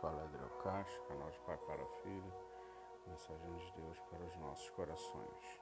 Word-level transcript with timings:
fala 0.00 0.22
Adriel 0.24 0.48
Castro, 0.62 1.02
canal 1.08 1.30
de 1.30 1.38
Pai 1.40 1.58
para 1.58 1.84
Filho, 2.02 2.32
mensagem 3.06 3.56
de 3.58 3.72
Deus 3.72 4.00
para 4.08 4.24
os 4.24 4.36
nossos 4.36 4.70
corações. 4.70 5.60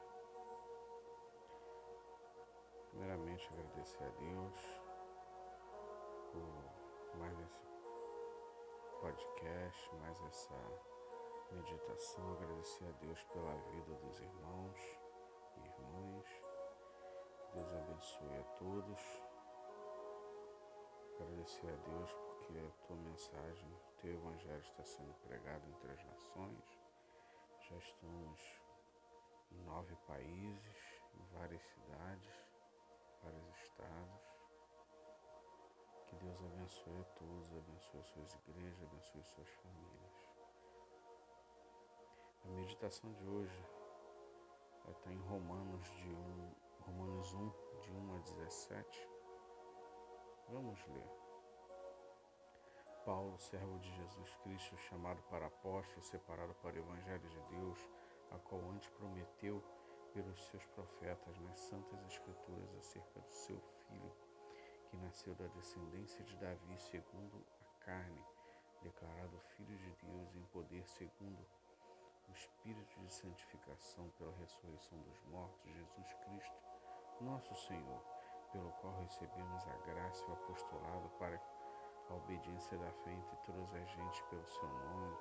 Primeiramente, 2.90 3.48
agradecer 3.52 4.04
a 4.04 4.08
Deus 4.10 4.80
por 6.32 7.18
mais 7.18 7.36
esse 7.40 7.66
podcast, 9.00 9.94
mais 9.96 10.22
essa 10.22 10.54
meditação. 11.50 12.32
Agradecer 12.34 12.84
a 12.84 12.92
Deus 12.92 13.20
pela 13.24 13.54
vida 13.72 13.94
dos 13.96 14.20
irmãos 14.20 14.78
e 15.56 15.66
irmãs. 15.66 16.42
Deus 17.54 17.74
abençoe 17.74 18.38
a 18.38 18.44
todos. 18.56 19.22
Agradecer 21.20 21.68
a 21.68 21.76
Deus 21.88 22.27
porque 22.48 22.60
a 22.60 22.86
tua 22.86 22.96
mensagem, 22.96 23.68
o 23.70 24.00
teu 24.00 24.14
evangelho 24.14 24.62
está 24.62 24.82
sendo 24.82 25.12
pregado 25.20 25.68
entre 25.68 25.92
as 25.92 26.02
nações. 26.04 26.78
Já 27.60 27.76
estamos 27.76 28.40
em 29.52 29.60
nove 29.64 29.94
países, 30.06 31.02
em 31.14 31.38
várias 31.38 31.62
cidades, 31.62 32.32
vários 33.22 33.48
estados. 33.58 34.22
Que 36.06 36.16
Deus 36.16 36.42
abençoe 36.42 37.00
a 37.00 37.04
todos, 37.18 37.54
abençoe 37.54 38.02
suas 38.04 38.34
igrejas, 38.34 38.82
abençoe 38.82 39.22
suas 39.24 39.48
famílias. 39.50 40.28
A 42.44 42.48
meditação 42.48 43.12
de 43.12 43.26
hoje 43.26 43.62
está 44.88 45.12
em 45.12 45.20
Romanos, 45.28 45.86
de 45.96 46.14
um, 46.14 46.54
Romanos 46.80 47.34
1, 47.34 47.50
de 47.82 47.92
1 47.92 48.14
a 48.14 48.18
17. 48.20 49.08
Vamos 50.48 50.82
ler. 50.86 51.17
Paulo, 53.08 53.38
servo 53.38 53.78
de 53.78 53.90
Jesus 53.90 54.36
Cristo, 54.42 54.76
chamado 54.76 55.22
para 55.30 55.46
apóstolo, 55.46 56.02
separado 56.02 56.54
para 56.56 56.74
o 56.74 56.78
Evangelho 56.78 57.26
de 57.26 57.40
Deus, 57.56 57.88
a 58.30 58.38
qual 58.38 58.60
antes 58.68 58.90
prometeu 58.90 59.64
pelos 60.12 60.38
seus 60.48 60.62
profetas 60.66 61.38
nas 61.38 61.58
santas 61.58 62.04
escrituras 62.04 62.70
acerca 62.76 63.18
do 63.18 63.32
seu 63.32 63.58
filho, 63.86 64.12
que 64.84 64.96
nasceu 64.98 65.34
da 65.36 65.46
descendência 65.46 66.22
de 66.22 66.36
Davi 66.36 66.78
segundo 66.78 67.42
a 67.62 67.84
carne, 67.86 68.22
declarado 68.82 69.40
filho 69.56 69.78
de 69.78 69.90
Deus 70.04 70.36
em 70.36 70.44
poder 70.52 70.86
segundo 70.86 71.46
o 72.28 72.32
Espírito 72.32 73.00
de 73.00 73.10
santificação 73.10 74.06
pela 74.18 74.36
ressurreição 74.36 74.98
dos 75.00 75.18
mortos, 75.30 75.72
Jesus 75.72 76.12
Cristo, 76.26 76.56
nosso 77.22 77.54
Senhor, 77.54 78.04
pelo 78.52 78.70
qual 78.72 78.94
recebemos 79.00 79.66
a 79.66 79.76
graça 79.90 80.26
e 80.26 80.30
o 80.30 80.34
apostolado 80.34 81.08
para 81.18 81.38
que 81.38 81.57
a 82.10 82.14
obediência 82.14 82.78
da 82.78 82.90
fé 82.90 83.12
entre 83.12 83.36
todas 83.38 83.74
as 83.74 83.88
gentes 83.90 84.20
pelo 84.22 84.46
seu 84.46 84.68
nome, 84.68 85.16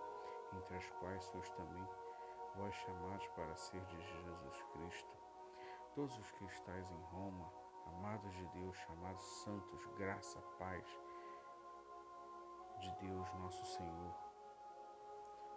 entre 0.53 0.77
as 0.77 0.89
quais 0.99 1.23
sois 1.25 1.49
também 1.51 1.87
vós 2.55 2.73
chamados 2.75 3.27
para 3.29 3.55
ser 3.55 3.83
de 3.85 4.01
Jesus 4.01 4.63
Cristo. 4.73 5.17
Todos 5.93 6.17
os 6.17 6.31
que 6.31 6.45
estáis 6.45 6.89
em 6.91 7.01
Roma, 7.03 7.51
amados 7.87 8.33
de 8.33 8.47
Deus, 8.47 8.77
chamados 8.77 9.23
santos, 9.43 9.85
graça, 9.97 10.39
paz 10.57 10.85
de 12.79 12.91
Deus 13.07 13.33
nosso 13.35 13.65
Senhor, 13.65 14.15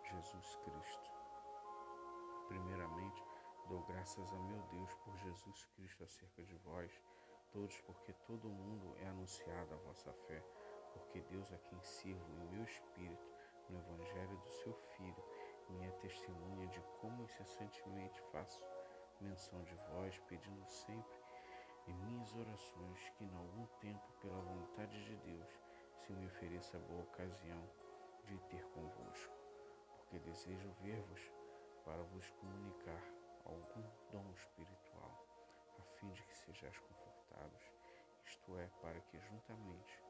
Jesus 0.02 0.56
Cristo. 0.64 1.10
Primeiramente, 2.48 3.24
dou 3.68 3.80
graças 3.82 4.32
a 4.32 4.38
meu 4.38 4.60
Deus 4.62 4.92
por 5.04 5.16
Jesus 5.16 5.64
Cristo 5.76 6.02
acerca 6.04 6.42
de 6.42 6.56
vós, 6.56 6.90
todos, 7.52 7.80
porque 7.82 8.12
todo 8.26 8.48
mundo 8.48 8.96
é 8.98 9.06
anunciado 9.08 9.74
a 9.74 9.78
vossa 9.78 10.12
fé 10.26 10.42
porque 10.92 11.20
Deus 11.30 11.52
a 11.52 11.58
quem 11.58 11.80
sirvo 11.82 12.32
em 12.32 12.56
meu 12.56 12.64
espírito, 12.64 13.30
no 13.68 13.78
Evangelho 13.78 14.36
do 14.38 14.48
seu 14.48 14.72
Filho, 14.96 15.24
minha 15.70 15.92
testemunha 15.92 16.66
de 16.68 16.80
como 17.00 17.22
incessantemente 17.22 18.20
faço 18.32 18.62
menção 19.20 19.62
de 19.64 19.74
vós, 19.92 20.18
pedindo 20.28 20.64
sempre 20.66 21.18
em 21.86 21.94
minhas 21.94 22.34
orações 22.34 23.08
que, 23.16 23.24
em 23.24 23.34
algum 23.34 23.66
tempo, 23.80 24.12
pela 24.20 24.40
vontade 24.40 25.04
de 25.04 25.16
Deus, 25.16 25.48
se 26.00 26.12
me 26.12 26.26
ofereça 26.26 26.78
boa 26.78 27.02
ocasião 27.02 27.62
de 28.24 28.38
ter 28.48 28.64
convosco, 28.68 29.34
porque 29.98 30.18
desejo 30.18 30.70
ver-vos 30.82 31.20
para 31.84 32.02
vos 32.02 32.30
comunicar 32.30 33.02
algum 33.44 33.82
dom 34.12 34.30
espiritual, 34.32 35.26
a 35.78 35.82
fim 35.98 36.10
de 36.12 36.22
que 36.22 36.36
sejais 36.36 36.78
confortados, 36.78 37.62
isto 38.24 38.56
é, 38.58 38.66
para 38.80 39.00
que 39.00 39.18
juntamente 39.18 40.02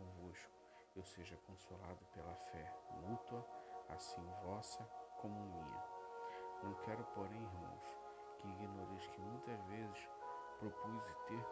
convosco, 0.00 0.52
eu 0.96 1.04
seja 1.04 1.36
consolado 1.46 2.04
pela 2.12 2.34
fé 2.34 2.74
mútua, 3.02 3.46
assim 3.90 4.24
vossa 4.44 4.82
como 5.20 5.44
minha. 5.46 5.84
Não 6.62 6.74
quero, 6.84 7.04
porém, 7.14 7.42
irmãos, 7.42 7.84
que 8.38 8.48
ignoreis 8.48 9.06
que 9.08 9.20
muitas 9.20 9.60
vezes 9.64 10.10
propus 10.58 11.02
ter 11.26 11.46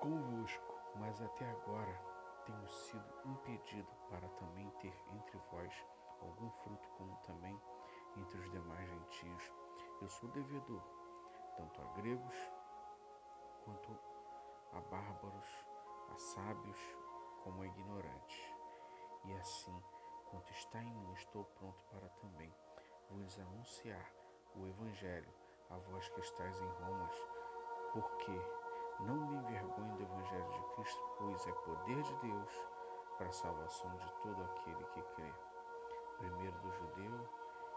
convosco, 0.00 0.74
mas 0.96 1.20
até 1.22 1.48
agora 1.50 2.12
tenho 2.44 2.68
sido 2.68 3.04
impedido 3.24 3.88
para 4.08 4.28
também 4.30 4.68
ter 4.80 4.94
entre 5.12 5.38
vós 5.50 5.72
algum 6.20 6.50
fruto, 6.50 6.88
como 6.98 7.16
também 7.18 7.60
entre 8.16 8.38
os 8.38 8.50
demais 8.50 8.88
gentios. 8.88 9.52
Eu 10.00 10.08
sou 10.08 10.28
devedor, 10.30 10.82
tanto 11.56 11.80
a 11.80 11.84
gregos 11.94 12.52
quanto 13.64 13.96
a 14.72 14.80
bárbaros, 14.80 15.66
a 16.12 16.16
sábios, 16.16 17.01
como 17.42 17.64
ignorante. 17.64 18.54
E 19.24 19.32
assim, 19.34 19.82
quanto 20.30 20.50
está 20.52 20.82
em 20.82 20.94
mim, 20.94 21.12
estou 21.14 21.44
pronto 21.44 21.84
para 21.86 22.08
também 22.08 22.52
vos 23.10 23.38
anunciar 23.38 24.12
o 24.56 24.66
Evangelho 24.66 25.32
a 25.70 25.76
vós 25.76 26.08
que 26.08 26.20
estáis 26.20 26.60
em 26.60 26.68
Roma, 26.68 27.10
porque 27.92 28.40
não 29.00 29.14
me 29.14 29.36
envergonho 29.36 29.96
do 29.96 30.02
Evangelho 30.02 30.50
de 30.50 30.74
Cristo, 30.74 31.02
pois 31.18 31.46
é 31.46 31.52
poder 31.52 32.02
de 32.02 32.14
Deus 32.16 32.68
para 33.16 33.28
a 33.28 33.32
salvação 33.32 33.94
de 33.96 34.12
todo 34.22 34.42
aquele 34.42 34.84
que 34.86 35.02
crê, 35.14 35.32
primeiro 36.18 36.58
do 36.60 36.72
judeu 36.72 37.28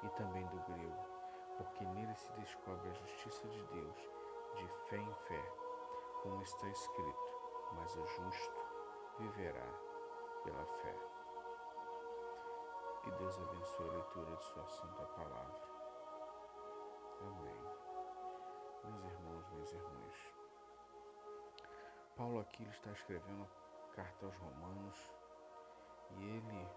e 0.03 0.09
também 0.09 0.45
do 0.47 0.59
grego, 0.71 1.05
porque 1.57 1.85
nele 1.85 2.15
se 2.15 2.31
descobre 2.33 2.89
a 2.89 2.93
justiça 2.93 3.47
de 3.47 3.63
Deus, 3.63 4.09
de 4.55 4.67
fé 4.89 4.97
em 4.97 5.13
fé, 5.13 5.51
como 6.21 6.41
está 6.41 6.67
escrito, 6.67 7.39
mas 7.73 7.95
o 7.95 8.05
justo 8.05 8.64
viverá 9.19 9.67
pela 10.43 10.65
fé. 10.65 10.95
Que 13.03 13.11
Deus 13.11 13.39
abençoe 13.39 13.89
a 13.89 13.93
leitura 13.93 14.35
de 14.35 14.43
Sua 14.43 14.67
Santa 14.67 15.05
Palavra. 15.05 15.61
Amém. 17.21 17.61
Meus 18.83 19.03
irmãos, 19.05 19.49
minhas 19.49 19.73
irmãs, 19.73 20.33
Paulo 22.15 22.39
aqui 22.39 22.63
está 22.63 22.91
escrevendo 22.91 23.47
carta 23.93 24.25
aos 24.25 24.37
Romanos 24.37 25.11
e 26.11 26.23
ele 26.23 26.67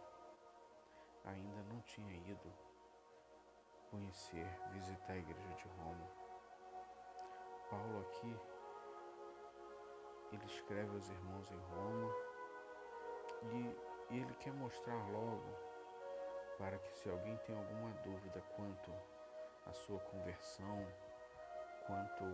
ainda 1.25 1.63
não 1.65 1.81
tinha 1.83 2.13
ido 2.31 2.53
conhecer, 3.91 4.47
visitar 4.71 5.13
a 5.13 5.19
igreja 5.19 5.55
de 5.55 5.69
Roma. 5.69 6.09
Paulo 7.71 8.01
aqui 8.01 8.41
ele 10.33 10.45
escreve 10.45 10.95
aos 10.95 11.09
irmãos 11.09 11.51
em 11.51 11.59
Roma 11.59 12.28
e, 13.43 13.89
ele 14.11 14.35
quer 14.37 14.53
mostrar 14.55 14.97
logo 15.11 15.55
para 16.57 16.79
que 16.79 16.93
se 16.97 17.11
alguém 17.11 17.37
tem 17.39 17.57
alguma 17.57 17.91
dúvida 18.03 18.41
quanto 18.57 18.93
à 19.67 19.73
sua 19.73 20.01
conversão, 20.01 20.87
quanto 21.87 22.25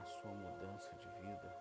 à 0.00 0.04
sua 0.04 0.30
mudança 0.30 0.94
de 0.94 1.10
vida, 1.20 1.56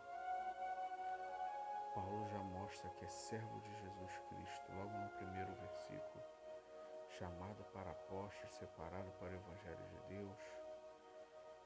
Paulo 1.96 2.28
já 2.30 2.38
mostra 2.38 2.90
que 2.92 3.06
é 3.06 3.10
servo 3.10 3.60
de 3.62 3.74
Jesus 3.76 4.20
Cristo, 4.30 4.72
logo 4.74 4.98
no 4.98 5.10
primeiro 5.10 5.52
versículo, 5.56 6.24
chamado 7.18 7.64
para 7.74 7.90
apóstolo, 7.90 8.52
separado 8.52 9.12
para 9.20 9.30
o 9.30 9.36
Evangelho 9.36 9.88
de 9.88 10.16
Deus. 10.16 10.40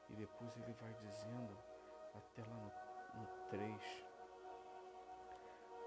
E 0.08 0.14
depois 0.14 0.56
ele 0.56 0.72
vai 0.80 0.94
dizendo, 0.94 1.56
até 2.14 2.42
lá 2.42 2.56
no 2.56 2.72
no 3.14 3.26
3 3.50 4.06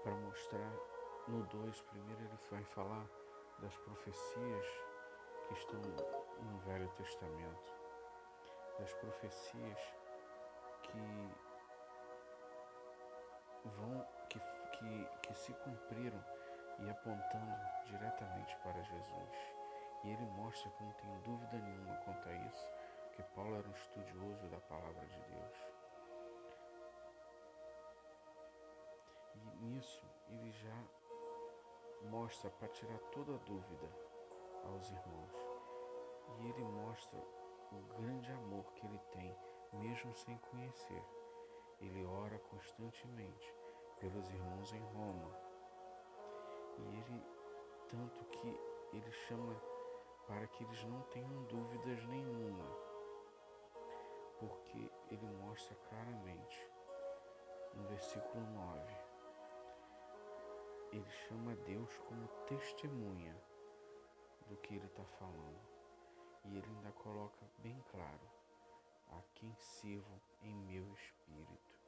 para 0.02 0.14
mostrar 0.14 0.72
no 1.28 1.42
2, 1.44 1.82
primeiro 1.82 2.20
ele 2.22 2.38
vai 2.50 2.64
falar 2.64 3.06
das 3.58 3.76
profecias 3.78 4.66
que 5.46 5.54
estão 5.54 5.80
no 5.80 6.58
Velho 6.60 6.88
Testamento, 6.90 7.74
das 8.78 8.92
profecias 8.94 9.78
que 10.82 11.30
vão 13.64 14.06
que, 14.28 14.38
que, 14.38 15.08
que 15.22 15.34
se 15.34 15.52
cumpriram 15.54 16.24
e 16.78 16.90
apontando 16.90 17.56
diretamente 17.86 18.56
para 18.58 18.82
Jesus. 18.82 19.56
E 20.04 20.10
ele 20.10 20.26
mostra 20.32 20.70
que 20.70 20.84
não 20.84 20.92
tem 20.92 21.20
dúvida 21.22 21.58
nenhuma 21.58 21.96
quanto 22.04 22.28
a 22.28 22.32
isso, 22.32 22.68
que 23.14 23.22
Paulo 23.34 23.56
era 23.56 23.66
um 23.66 23.72
estudioso 23.72 24.46
da 24.48 24.60
palavra 24.60 25.06
de 25.06 25.20
Deus. 25.22 25.56
E 29.34 29.64
nisso 29.64 30.04
ele 30.28 30.52
já 30.52 31.05
mostra 32.02 32.50
para 32.50 32.68
tirar 32.68 32.98
toda 33.12 33.38
dúvida 33.38 33.88
aos 34.64 34.90
irmãos. 34.90 35.34
E 36.38 36.48
ele 36.48 36.64
mostra 36.64 37.18
o 37.72 37.82
grande 38.00 38.30
amor 38.32 38.64
que 38.74 38.86
ele 38.86 38.98
tem, 39.12 39.36
mesmo 39.72 40.14
sem 40.14 40.36
conhecer. 40.38 41.04
Ele 41.80 42.04
ora 42.04 42.38
constantemente 42.38 43.54
pelos 44.00 44.28
irmãos 44.30 44.72
em 44.72 44.82
Roma. 44.94 45.30
E 46.78 46.82
ele, 46.82 47.24
tanto 47.88 48.24
que 48.26 48.60
ele 48.92 49.12
chama 49.12 49.54
para 50.26 50.46
que 50.48 50.64
eles 50.64 50.84
não 50.84 51.00
tenham 51.02 51.44
dúvidas 51.44 52.04
nenhuma, 52.06 52.66
porque 54.38 54.90
ele 55.10 55.26
mostra 55.38 55.74
claramente 55.88 56.68
no 57.74 57.84
versículo 57.88 58.44
9. 58.46 59.05
Ele 60.96 61.10
chama 61.28 61.54
Deus 61.56 61.98
como 62.08 62.26
testemunha 62.46 63.36
do 64.48 64.56
que 64.56 64.76
ele 64.76 64.86
está 64.86 65.04
falando. 65.04 65.60
E 66.46 66.56
ele 66.56 66.66
ainda 66.70 66.90
coloca 66.92 67.44
bem 67.58 67.78
claro: 67.90 68.30
a 69.10 69.20
quem 69.34 69.54
sirvo 69.56 70.18
em 70.40 70.54
meu 70.54 70.90
espírito. 70.94 71.78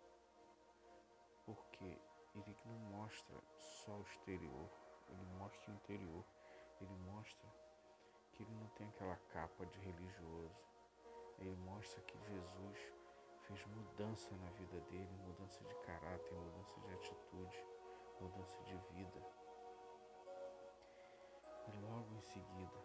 Porque 1.46 1.98
ele 2.34 2.56
não 2.66 2.74
mostra 2.98 3.34
só 3.56 3.92
o 3.92 4.02
exterior, 4.02 4.68
ele 5.08 5.24
mostra 5.38 5.70
o 5.70 5.74
interior, 5.74 6.24
ele 6.78 6.94
mostra 7.10 7.48
que 8.32 8.42
ele 8.42 8.54
não 8.56 8.68
tem 8.76 8.86
aquela 8.88 9.16
capa 9.32 9.64
de 9.64 9.78
religioso. 9.78 10.60
Ele 11.38 11.56
mostra 11.56 12.02
que 12.02 12.18
Jesus 12.18 12.92
fez 13.46 13.64
mudança 13.68 14.36
na 14.36 14.50
vida 14.50 14.80
dele, 14.90 15.16
mudança 15.24 15.64
de 15.64 15.74
caráter, 15.76 16.34
mudança 16.34 16.78
de 16.80 16.92
atitude, 16.92 17.64
mudança 18.20 18.62
de 18.64 18.76
vida. 18.94 19.22
E 21.66 21.78
logo 21.80 22.14
em 22.14 22.22
seguida, 22.22 22.84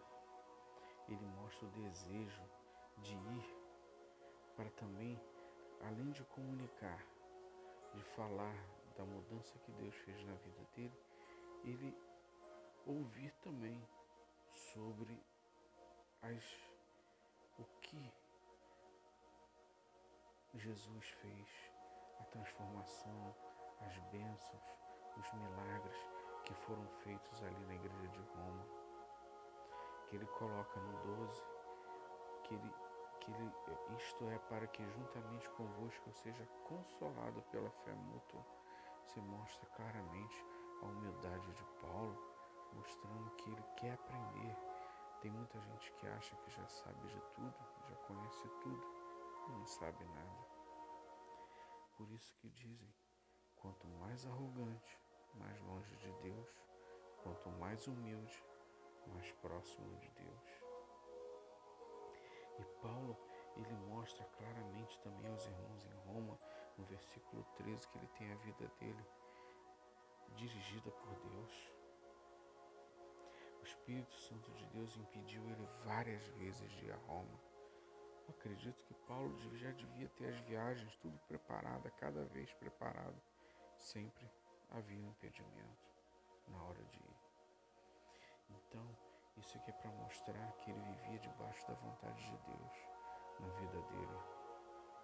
ele 1.07 1.25
mostra 1.25 1.65
o 1.65 1.71
desejo 1.71 2.43
de 2.97 3.13
ir 3.13 3.63
para 4.55 4.69
também, 4.71 5.19
além 5.81 6.11
de 6.11 6.23
comunicar, 6.25 7.05
de 7.93 8.03
falar 8.15 8.55
da 8.97 9.03
mudança 9.03 9.57
que 9.59 9.71
Deus 9.71 9.95
fez 9.95 10.23
na 10.25 10.33
vida 10.35 10.63
dele, 10.75 10.99
ele 11.63 11.97
ouvir 12.85 13.31
também 13.41 13.81
sobre 14.73 15.21
as, 16.21 16.43
o 17.57 17.63
que 17.81 18.13
Jesus 20.55 21.05
fez, 21.21 21.47
a 22.19 22.23
transformação, 22.25 23.35
as 23.81 23.97
bênçãos, 24.11 24.82
os 25.23 25.33
milagres 25.33 26.07
que 26.43 26.53
foram 26.53 26.85
feitos 27.03 27.41
ali 27.43 27.65
na 27.65 27.75
igreja 27.75 28.09
de 28.09 28.21
Roma. 28.35 28.67
Que 30.07 30.17
ele 30.17 30.25
coloca 30.27 30.79
no 30.81 31.17
12, 31.17 31.43
que 32.43 32.53
ele, 32.53 32.73
que 33.21 33.31
ele, 33.31 33.51
isto 33.97 34.29
é 34.29 34.37
para 34.49 34.67
que 34.67 34.85
juntamente 34.85 35.49
convosco 35.51 36.09
eu 36.09 36.13
seja 36.13 36.45
consolado 36.67 37.41
pela 37.51 37.71
fé 37.71 37.93
mútua. 37.93 38.45
Se 39.05 39.21
mostra 39.21 39.65
claramente 39.71 40.45
a 40.81 40.85
humildade 40.87 41.53
de 41.53 41.63
Paulo, 41.81 42.17
mostrando 42.73 43.31
que 43.37 43.49
ele 43.49 43.63
quer 43.77 43.93
aprender. 43.93 44.57
Tem 45.21 45.31
muita 45.31 45.59
gente 45.61 45.93
que 45.93 46.07
acha 46.07 46.35
que 46.35 46.51
já 46.51 46.67
sabe 46.67 47.07
de 47.07 47.21
tudo, 47.33 47.55
já 47.89 47.95
conhece 48.07 48.49
tudo, 48.61 48.87
não 49.47 49.65
sabe 49.65 50.03
nada. 50.05 50.47
Por 51.95 52.11
isso 52.11 52.35
que 52.35 52.49
dizem, 52.49 52.93
quanto 53.55 53.87
mais 53.87 54.25
arrogante, 54.25 55.02
mais 55.35 55.59
longe 55.61 55.95
de 55.97 56.11
Deus, 56.21 56.49
quanto 57.21 57.49
mais 57.51 57.87
humilde, 57.87 58.43
mais 59.07 59.31
próximo 59.33 59.95
de 59.97 60.09
Deus. 60.11 60.63
E 62.59 62.63
Paulo, 62.81 63.17
ele 63.57 63.73
mostra 63.87 64.23
claramente 64.25 64.99
também 64.99 65.31
aos 65.31 65.45
irmãos 65.45 65.85
em 65.85 65.93
Roma, 66.07 66.39
no 66.77 66.85
versículo 66.85 67.43
13, 67.55 67.87
que 67.87 67.97
ele 67.97 68.07
tem 68.17 68.31
a 68.31 68.35
vida 68.37 68.67
dele 68.79 69.05
dirigida 70.35 70.91
por 70.91 71.15
Deus. 71.15 71.71
O 73.61 73.63
Espírito 73.63 74.13
Santo 74.15 74.51
de 74.51 74.65
Deus 74.67 74.95
impediu 74.97 75.41
ele 75.49 75.67
várias 75.85 76.25
vezes 76.39 76.71
de 76.71 76.85
ir 76.85 76.91
a 76.91 76.97
Roma. 77.07 77.39
Eu 78.27 78.33
acredito 78.37 78.83
que 78.83 78.93
Paulo 79.05 79.37
já 79.57 79.71
devia 79.71 80.09
ter 80.09 80.27
as 80.27 80.39
viagens 80.41 80.95
tudo 80.97 81.17
preparado, 81.27 81.91
cada 81.97 82.25
vez 82.25 82.51
preparado. 82.53 83.21
Sempre 83.77 84.29
havia 84.73 84.99
um 84.99 85.09
impedimento 85.09 85.91
na 86.47 86.61
hora 86.63 86.83
de 86.83 86.97
ir. 86.97 87.17
Então, 88.49 88.85
isso 89.37 89.57
aqui 89.57 89.69
é 89.69 89.73
para 89.73 89.91
mostrar 89.91 90.51
que 90.53 90.71
ele 90.71 90.81
vivia 90.81 91.19
debaixo 91.19 91.67
da 91.67 91.75
vontade 91.75 92.23
de 92.23 92.37
Deus 92.37 92.87
na 93.39 93.47
vida 93.59 93.81
dele. 93.83 94.19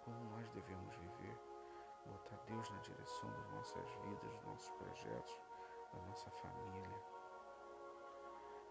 Como 0.04 0.24
nós 0.30 0.48
devemos 0.50 0.94
viver, 0.96 1.38
botar 2.06 2.36
Deus 2.46 2.70
na 2.70 2.78
direção 2.78 3.30
das 3.30 3.50
nossas 3.50 3.90
vidas, 4.02 4.32
dos 4.32 4.44
nossos 4.44 4.70
projetos, 4.70 5.40
da 5.92 6.00
nossa 6.00 6.30
família. 6.30 7.02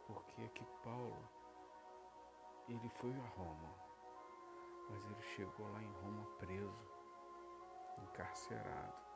Porque 0.06 0.44
aqui 0.44 0.66
Paulo, 0.84 1.30
ele 2.68 2.90
foi 2.90 3.13
a 3.13 3.28
Roma, 3.38 3.74
mas 4.90 5.06
ele 5.06 5.22
chegou 5.22 5.72
lá 5.72 5.81
em 5.81 5.92
Roma 6.02 6.25
preso, 6.38 6.92
encarcerado. 8.00 9.08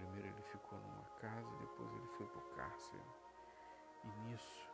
Primeiro 0.00 0.28
ele 0.28 0.42
ficou 0.44 0.78
numa 0.78 1.04
casa, 1.20 1.56
depois 1.56 1.92
ele 1.92 2.06
foi 2.16 2.26
para 2.26 2.38
o 2.38 2.56
cárcere. 2.56 3.04
E 4.02 4.08
nisso 4.22 4.70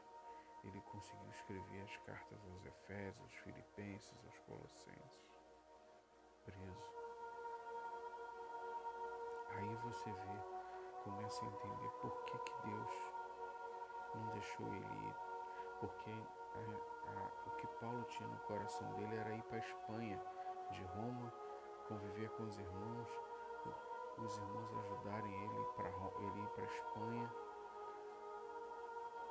ele 0.63 0.81
conseguiu 0.83 1.29
escrever 1.31 1.83
as 1.83 1.97
cartas 2.05 2.39
aos 2.47 2.65
Efésios, 2.65 3.21
aos 3.25 3.35
Filipenses, 3.39 4.25
aos 4.25 4.39
Colossenses. 4.39 5.43
Preso. 6.45 6.93
Aí 9.51 9.77
você 9.83 10.13
vê, 10.13 11.03
começa 11.03 11.45
a 11.45 11.49
entender 11.49 11.91
por 12.01 12.25
que, 12.27 12.39
que 12.39 12.69
Deus 12.69 12.95
não 14.15 14.29
deixou 14.29 14.67
ele 14.69 15.09
ir. 15.09 15.17
Porque 15.81 16.11
a, 16.55 17.11
a, 17.11 17.49
o 17.49 17.51
que 17.57 17.67
Paulo 17.81 18.05
tinha 18.05 18.29
no 18.29 18.39
coração 18.43 18.89
dele 18.95 19.17
era 19.17 19.35
ir 19.35 19.43
para 19.43 19.57
a 19.57 19.61
Espanha, 19.61 20.23
de 20.71 20.85
Roma, 20.85 21.33
conviver 21.89 22.31
com 22.31 22.45
os 22.45 22.57
irmãos, 22.57 23.26
os 24.23 24.39
irmãos 24.39 24.75
ajudarem 24.79 25.45
ele 25.45 25.65
para 25.77 25.89
ele 25.89 26.41
ir 26.41 26.49
para 26.49 26.63
a 26.63 26.67
Espanha 26.67 27.33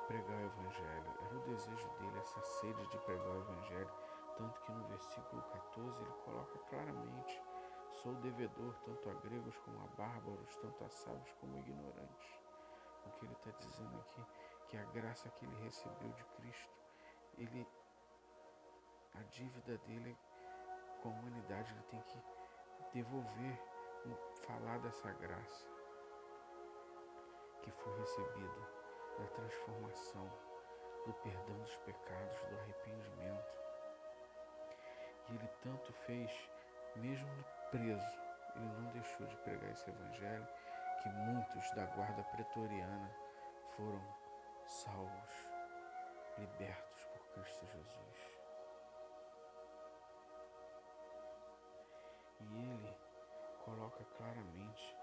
pregar 0.06 0.38
o 0.38 0.46
Evangelho. 0.46 1.14
Era 1.24 1.36
o 1.36 1.40
desejo 1.40 1.88
dele, 1.98 2.18
essa 2.18 2.40
sede 2.42 2.86
de 2.86 2.98
pregar 3.00 3.26
o 3.26 3.40
Evangelho. 3.40 3.92
Tanto 4.36 4.60
que 4.60 4.72
no 4.72 4.86
versículo 4.88 5.42
14 5.42 6.02
ele 6.02 6.12
coloca 6.24 6.58
claramente: 6.70 7.42
Sou 7.90 8.14
devedor 8.16 8.74
tanto 8.84 9.10
a 9.10 9.14
gregos 9.14 9.56
como 9.58 9.82
a 9.82 9.88
bárbaros, 9.96 10.56
tanto 10.56 10.84
a 10.84 10.88
sábios 10.88 11.32
como 11.40 11.56
a 11.56 11.58
ignorantes. 11.58 12.40
O 13.06 13.10
que 13.12 13.24
ele 13.24 13.34
está 13.34 13.50
dizendo 13.50 13.98
aqui, 14.00 14.24
que 14.68 14.76
a 14.76 14.84
graça 14.84 15.28
que 15.30 15.44
ele 15.44 15.56
recebeu 15.62 16.10
de 16.12 16.24
Cristo, 16.24 16.74
ele, 17.38 17.66
a 19.14 19.22
dívida 19.22 19.78
dele 19.78 20.16
com 21.02 21.08
a 21.08 21.12
humanidade, 21.12 21.72
ele 21.72 21.82
tem 21.84 22.00
que 22.02 22.22
devolver 22.92 23.75
falar 24.46 24.78
dessa 24.78 25.10
graça 25.12 25.66
que 27.62 27.70
foi 27.72 27.98
recebida, 27.98 28.76
da 29.18 29.26
transformação, 29.26 30.30
do 31.04 31.12
perdão 31.14 31.58
dos 31.58 31.76
pecados, 31.78 32.40
do 32.48 32.58
arrependimento. 32.60 33.56
E 35.28 35.34
ele 35.34 35.48
tanto 35.62 35.92
fez, 35.92 36.30
mesmo 36.94 37.44
preso, 37.70 38.20
ele 38.54 38.66
não 38.66 38.92
deixou 38.92 39.26
de 39.26 39.36
pregar 39.38 39.70
esse 39.70 39.90
evangelho, 39.90 40.46
que 41.02 41.08
muitos 41.08 41.70
da 41.72 41.86
guarda 41.86 42.22
pretoriana 42.24 43.10
foram 43.76 44.02
salvos, 44.64 45.46
libertos 46.38 47.04
por 47.04 47.26
Cristo 47.34 47.66
Jesus. 47.66 48.36
E 52.40 52.70
ele 52.70 53.05
coloca 53.66 54.04
claramente 54.16 54.96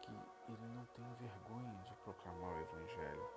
que 0.00 0.10
ele 0.48 0.68
não 0.74 0.86
tem 0.86 1.04
vergonha 1.16 1.82
de 1.84 1.94
proclamar 1.96 2.54
o 2.54 2.60
Evangelho 2.62 3.30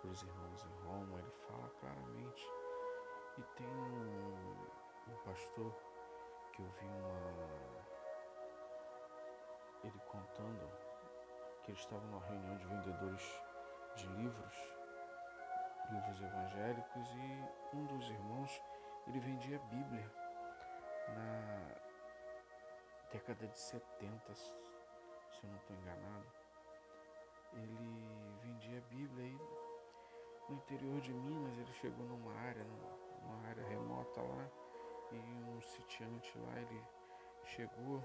para 0.00 0.10
os 0.10 0.22
irmãos 0.22 0.64
em 0.64 0.84
Roma. 0.84 1.18
Ele 1.20 1.30
fala 1.46 1.70
claramente. 1.80 2.50
E 3.38 3.42
tem 3.56 3.66
um, 3.66 5.12
um 5.12 5.16
pastor 5.24 5.72
que 6.52 6.62
eu 6.62 6.68
vi 6.68 6.86
uma. 6.86 7.86
ele 9.84 10.00
contando 10.00 10.68
que 11.62 11.70
ele 11.70 11.78
estava 11.78 12.04
numa 12.06 12.24
reunião 12.26 12.56
de 12.56 12.66
vendedores 12.66 13.42
de 13.94 14.06
livros, 14.08 14.54
livros 15.90 16.20
evangélicos, 16.20 17.08
e 17.14 17.76
um 17.76 17.86
dos 17.86 18.08
irmãos 18.08 18.62
ele 19.06 19.20
vendia 19.20 19.60
Bíblia 19.70 20.12
na 21.08 21.85
década 23.12 23.46
de 23.46 23.58
70, 23.58 24.34
se 24.34 24.52
eu 25.42 25.50
não 25.50 25.56
estou 25.56 25.76
enganado, 25.76 26.26
ele 27.54 28.38
vendia 28.42 28.80
Bíblia 28.90 29.24
aí 29.24 29.38
no 30.48 30.56
interior 30.56 31.00
de 31.00 31.12
Minas, 31.12 31.58
ele 31.58 31.72
chegou 31.74 32.04
numa 32.06 32.32
área, 32.34 32.64
numa 32.64 33.48
área 33.48 33.66
remota 33.66 34.22
lá, 34.22 34.50
e 35.12 35.16
um 35.16 35.60
sitiante 35.60 36.38
lá, 36.38 36.60
ele 36.60 36.84
chegou, 37.44 38.02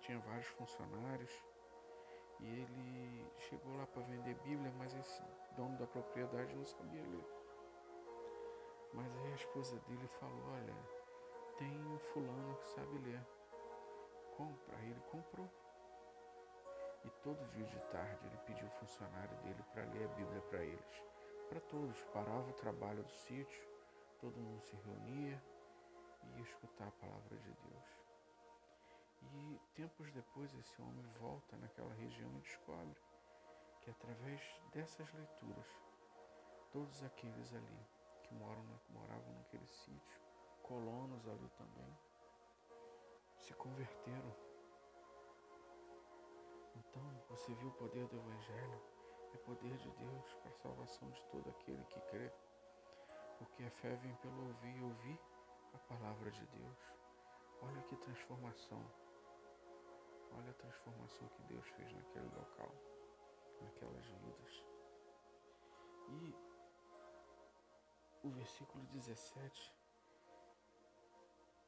tinha 0.00 0.18
vários 0.20 0.46
funcionários, 0.48 1.44
e 2.40 2.46
ele 2.46 3.32
chegou 3.38 3.76
lá 3.76 3.86
para 3.86 4.02
vender 4.02 4.34
Bíblia, 4.42 4.72
mas 4.76 4.94
esse 4.94 5.22
dono 5.56 5.76
da 5.78 5.86
propriedade 5.86 6.54
não 6.54 6.64
sabia 6.64 7.02
ler. 7.02 7.24
Mas 8.92 9.16
aí 9.16 9.32
a 9.32 9.36
esposa 9.36 9.78
dele 9.80 10.06
falou, 10.20 10.44
olha, 10.52 10.74
tem 11.56 11.86
um 11.86 11.98
fulano 11.98 12.56
que 12.56 12.68
sabe 12.70 12.98
ler. 12.98 13.20
Compra. 14.36 14.76
Ele 14.82 15.00
comprou. 15.10 15.50
E 17.04 17.10
todo 17.22 17.50
dia 17.52 17.66
de 17.66 17.80
tarde 17.90 18.26
ele 18.26 18.38
pediu 18.46 18.66
o 18.66 18.70
funcionário 18.70 19.36
dele 19.38 19.62
para 19.72 19.84
ler 19.84 20.04
a 20.04 20.14
Bíblia 20.14 20.40
para 20.42 20.62
eles 20.62 21.04
para 21.54 21.60
todos. 21.60 22.02
Parava 22.12 22.50
o 22.50 22.54
trabalho 22.54 23.02
do 23.04 23.12
sítio, 23.12 23.68
todo 24.18 24.40
mundo 24.40 24.60
se 24.62 24.74
reunia 24.76 25.42
e 26.22 26.38
ia 26.38 26.42
escutar 26.42 26.88
a 26.88 26.92
palavra 26.92 27.36
de 27.36 27.52
Deus. 27.52 28.04
E 29.22 29.60
tempos 29.74 30.10
depois 30.12 30.52
esse 30.54 30.82
homem 30.82 31.06
volta 31.20 31.56
naquela 31.56 31.92
região 31.94 32.30
e 32.36 32.40
descobre 32.40 33.00
que 33.80 33.90
através 33.90 34.40
dessas 34.72 35.12
leituras, 35.12 35.66
todos 36.72 37.02
aqueles 37.04 37.54
ali 37.54 37.86
que 38.24 38.34
moram, 38.34 38.64
moravam 38.90 39.32
naquele 39.34 39.66
sítio, 39.66 40.20
colonos 40.62 41.26
ali 41.28 41.48
também, 41.50 41.98
se 43.44 43.54
converteram. 43.54 44.34
Então, 46.76 47.24
você 47.28 47.54
viu 47.54 47.68
o 47.68 47.72
poder 47.72 48.06
do 48.08 48.16
Evangelho? 48.16 48.94
é 49.34 49.38
poder 49.38 49.76
de 49.78 49.90
Deus 49.90 50.34
para 50.34 50.50
a 50.50 50.54
salvação 50.54 51.10
de 51.10 51.24
todo 51.26 51.50
aquele 51.50 51.84
que 51.86 52.00
crê. 52.02 52.32
Porque 53.38 53.64
a 53.64 53.70
fé 53.70 53.96
vem 53.96 54.14
pelo 54.16 54.46
ouvir 54.46 54.76
e 54.76 54.82
ouvir 54.82 55.20
a 55.74 55.78
palavra 55.78 56.30
de 56.30 56.46
Deus. 56.46 56.78
Olha 57.60 57.82
que 57.82 57.96
transformação. 57.96 58.80
Olha 60.32 60.50
a 60.50 60.54
transformação 60.54 61.28
que 61.28 61.42
Deus 61.42 61.66
fez 61.70 61.92
naquele 61.92 62.28
local, 62.36 62.72
naquelas 63.60 64.06
vidas. 64.06 64.64
E 66.08 66.34
o 68.22 68.30
versículo 68.30 68.84
17, 68.86 69.74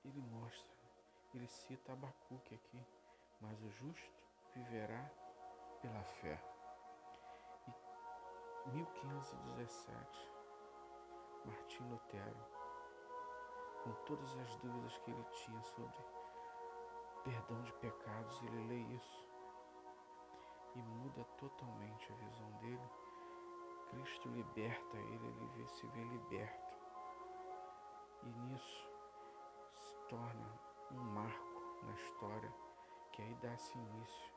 ele 0.04 0.20
mostra, 0.20 0.75
ele 1.36 1.46
cita 1.48 1.92
Abacuque 1.92 2.54
aqui, 2.54 2.82
mas 3.42 3.62
o 3.62 3.70
justo 3.70 4.22
viverá 4.54 5.10
pela 5.82 6.02
fé. 6.02 6.42
1517, 8.72 10.32
Martim 11.44 11.84
Lutero, 11.90 12.46
com 13.84 13.92
todas 14.06 14.36
as 14.38 14.56
dúvidas 14.56 14.96
que 14.98 15.10
ele 15.10 15.24
tinha 15.24 15.62
sobre 15.62 16.04
perdão 17.22 17.62
de 17.62 17.72
pecados, 17.74 18.42
ele 18.42 18.66
lê 18.68 18.78
isso 18.96 19.26
e 20.74 20.82
muda 20.82 21.22
totalmente 21.38 22.12
a 22.12 22.16
visão 22.16 22.50
dele. 22.58 22.90
Cristo 23.90 24.28
liberta 24.30 24.96
ele, 24.96 25.26
ele 25.26 25.68
se 25.68 25.86
vê 25.88 26.02
liberto. 26.02 26.76
E 28.24 28.28
nisso 28.28 28.88
se 29.74 30.08
torna 30.08 30.65
um 30.90 31.02
marco 31.12 31.84
na 31.84 31.92
história 31.94 32.52
que 33.12 33.22
aí 33.22 33.34
dá-se 33.36 33.76
início 33.78 34.36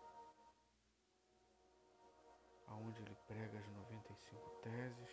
aonde 2.68 3.01
ele 3.01 3.15
prega 3.27 3.60
as 3.60 3.68
95 3.68 4.50
teses, 4.62 5.10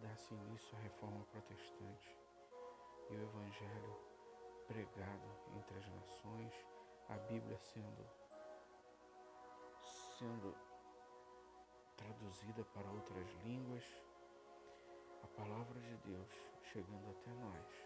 dá-se 0.00 0.34
início 0.34 0.76
à 0.76 0.80
reforma 0.80 1.24
protestante 1.26 2.18
e 3.10 3.14
o 3.14 3.22
evangelho 3.22 3.96
pregado 4.66 5.28
entre 5.56 5.78
as 5.78 5.88
nações, 5.88 6.52
a 7.08 7.16
Bíblia 7.28 7.56
sendo 7.58 8.04
sendo 10.18 10.56
traduzida 11.96 12.64
para 12.74 12.90
outras 12.90 13.28
línguas, 13.44 13.84
a 15.22 15.26
palavra 15.28 15.78
de 15.80 15.96
Deus 15.98 16.30
chegando 16.62 17.10
até 17.10 17.30
nós. 17.32 17.85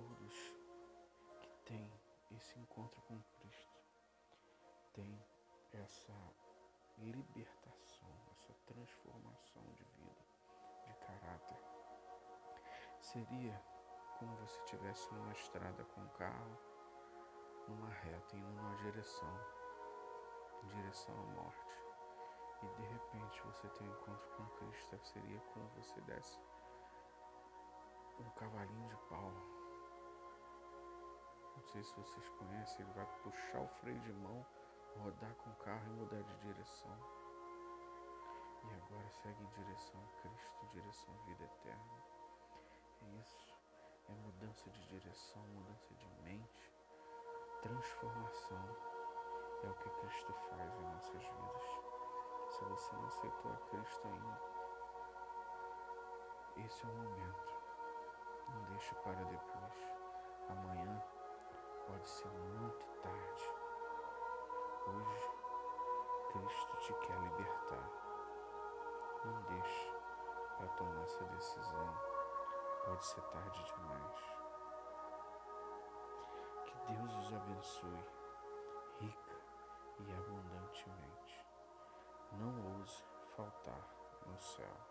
Todos 0.00 0.54
que 1.42 1.50
têm 1.66 1.92
esse 2.30 2.58
encontro 2.58 3.00
com 3.02 3.20
Cristo 3.38 3.78
têm 4.94 5.22
essa 5.72 6.14
libertação, 6.96 8.08
essa 8.32 8.54
transformação 8.66 9.62
de 9.74 9.84
vida, 9.84 10.26
de 10.86 10.94
caráter. 10.94 11.58
Seria 13.00 13.62
como 14.18 14.34
você 14.36 14.58
estivesse 14.60 15.12
numa 15.12 15.32
estrada 15.32 15.84
com 15.84 16.00
um 16.00 16.08
carro, 16.10 16.58
numa 17.68 17.90
reta, 17.90 18.36
indo 18.36 18.48
numa 18.48 18.76
direção, 18.76 19.38
em 20.64 20.68
direção 20.68 21.14
à 21.14 21.26
morte. 21.42 21.78
E 22.62 22.68
de 22.68 22.82
repente 22.82 23.42
você 23.42 23.68
tem 23.68 23.86
um 23.86 23.92
encontro 23.92 24.30
com 24.36 24.46
Cristo, 24.56 24.98
seria 25.04 25.40
como 25.40 25.68
você 25.70 26.00
desse 26.02 26.38
um 28.18 28.30
cavalinho 28.30 28.88
de 28.88 28.96
pau. 29.08 29.59
Não 31.60 31.66
sei 31.68 31.84
se 31.84 31.94
vocês 31.94 32.28
conhecem, 32.30 32.80
ele 32.80 32.92
vai 32.94 33.06
puxar 33.22 33.60
o 33.60 33.68
freio 33.68 34.00
de 34.00 34.12
mão 34.14 34.46
rodar 34.96 35.34
com 35.34 35.50
o 35.50 35.56
carro 35.56 35.84
e 35.88 35.90
mudar 35.90 36.22
de 36.22 36.34
direção. 36.38 36.98
E 38.64 38.74
agora 38.76 39.10
segue 39.10 39.42
em 39.42 39.48
direção 39.48 40.00
a 40.02 40.22
Cristo, 40.22 40.66
direção 40.72 41.14
à 41.14 41.26
vida 41.26 41.44
eterna. 41.44 42.02
É 43.02 43.20
isso, 43.20 43.54
é 44.08 44.12
mudança 44.12 44.70
de 44.70 44.88
direção, 44.88 45.42
mudança 45.48 45.94
de 45.94 46.08
mente, 46.22 46.72
transformação. 47.60 48.76
É 49.62 49.68
o 49.68 49.74
que 49.74 49.90
Cristo 49.90 50.32
faz 50.32 50.74
em 50.78 50.82
nossas 50.94 51.22
vidas. 51.22 52.54
Se 52.56 52.64
você 52.64 52.96
não 52.96 53.06
aceitou 53.06 53.52
a 53.52 53.56
Cristo 53.68 54.08
ainda, 54.08 54.40
esse 56.64 56.86
é 56.86 56.88
o 56.88 56.94
momento. 56.94 57.54
Não 58.48 58.62
deixe 58.64 58.94
para 58.94 59.22
depois. 59.24 60.00
Amanhã 60.48 61.19
pode 61.90 62.08
ser 62.08 62.28
muito 62.28 62.86
tarde. 63.02 63.50
Hoje, 64.86 65.30
Cristo 66.32 66.76
te 66.76 66.94
quer 66.94 67.18
libertar. 67.20 67.90
Não 69.24 69.42
deixe 69.42 69.92
para 70.56 70.68
tomar 70.68 71.02
essa 71.02 71.24
decisão. 71.24 71.94
Pode 72.84 73.04
ser 73.04 73.22
tarde 73.22 73.64
demais. 73.64 74.16
Que 76.66 76.92
Deus 76.92 77.16
os 77.16 77.34
abençoe, 77.34 78.04
rica 79.00 79.40
e 79.98 80.12
abundantemente. 80.12 81.44
Não 82.32 82.78
ouse 82.78 83.04
faltar 83.36 83.84
no 84.26 84.38
céu. 84.38 84.89